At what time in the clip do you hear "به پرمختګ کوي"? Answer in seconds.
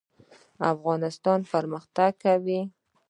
1.43-2.61